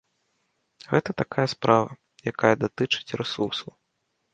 Гэта 0.93 1.15
такая 1.21 1.47
справа, 1.53 1.91
якая 2.35 2.55
датычыць 2.67 3.15
рэсурсаў. 3.25 3.71